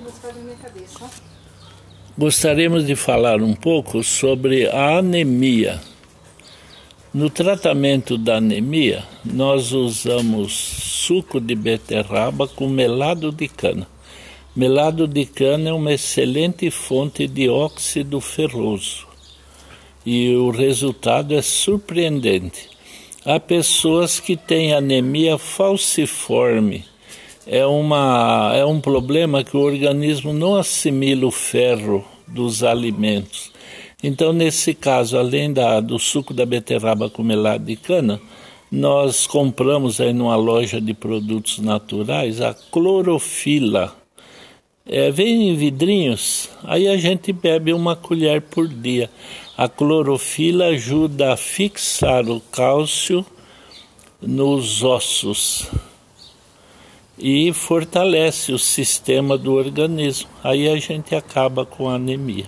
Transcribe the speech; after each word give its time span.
na 0.00 0.32
minha 0.42 0.56
cabeça. 0.56 1.10
Gostaríamos 2.18 2.86
de 2.86 2.96
falar 2.96 3.42
um 3.42 3.54
pouco 3.54 4.02
sobre 4.02 4.68
a 4.68 4.98
anemia. 4.98 5.80
No 7.12 7.30
tratamento 7.30 8.18
da 8.18 8.36
anemia, 8.36 9.04
nós 9.24 9.72
usamos 9.72 10.52
suco 10.52 11.40
de 11.40 11.54
beterraba 11.54 12.46
com 12.46 12.68
melado 12.68 13.32
de 13.32 13.48
cana. 13.48 13.86
Melado 14.54 15.06
de 15.06 15.24
cana 15.24 15.70
é 15.70 15.72
uma 15.72 15.92
excelente 15.92 16.70
fonte 16.70 17.26
de 17.26 17.48
óxido 17.48 18.20
ferroso 18.20 19.06
e 20.06 20.34
o 20.36 20.50
resultado 20.50 21.34
é 21.34 21.42
surpreendente. 21.42 22.70
Há 23.24 23.40
pessoas 23.40 24.20
que 24.20 24.36
têm 24.36 24.72
anemia 24.72 25.36
falciforme. 25.36 26.84
É, 27.46 27.64
uma, 27.64 28.52
é 28.56 28.64
um 28.64 28.80
problema 28.80 29.44
que 29.44 29.56
o 29.56 29.60
organismo 29.60 30.32
não 30.32 30.56
assimila 30.56 31.26
o 31.26 31.30
ferro 31.30 32.04
dos 32.26 32.64
alimentos. 32.64 33.52
Então, 34.02 34.32
nesse 34.32 34.74
caso, 34.74 35.16
além 35.16 35.52
da, 35.52 35.78
do 35.78 35.96
suco 35.96 36.34
da 36.34 36.44
beterraba 36.44 37.08
com 37.08 37.22
melado 37.22 37.64
de 37.64 37.76
cana, 37.76 38.20
nós 38.70 39.28
compramos 39.28 40.00
aí 40.00 40.12
numa 40.12 40.34
loja 40.34 40.80
de 40.80 40.92
produtos 40.92 41.60
naturais 41.60 42.40
a 42.40 42.52
clorofila. 42.52 43.94
É, 44.84 45.12
vem 45.12 45.48
em 45.48 45.54
vidrinhos, 45.54 46.50
aí 46.64 46.88
a 46.88 46.96
gente 46.96 47.32
bebe 47.32 47.72
uma 47.72 47.94
colher 47.94 48.42
por 48.42 48.66
dia. 48.66 49.08
A 49.56 49.68
clorofila 49.68 50.66
ajuda 50.66 51.32
a 51.32 51.36
fixar 51.36 52.28
o 52.28 52.40
cálcio 52.40 53.24
nos 54.20 54.82
ossos 54.82 55.70
e 57.18 57.52
fortalece 57.52 58.52
o 58.52 58.58
sistema 58.58 59.38
do 59.38 59.54
organismo. 59.54 60.28
Aí 60.42 60.68
a 60.68 60.76
gente 60.76 61.14
acaba 61.14 61.64
com 61.64 61.88
a 61.88 61.94
anemia. 61.94 62.46